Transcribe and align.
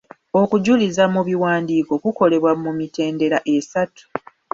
Okujuliza 0.41 1.03
mu 1.13 1.21
biwandiiko 1.27 1.93
kukolebwa 2.03 2.51
ku 2.61 2.69
mitendera 2.77 3.37
esatu: 3.55 4.03